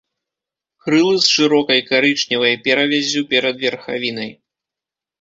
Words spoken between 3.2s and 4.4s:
перад верхавінай.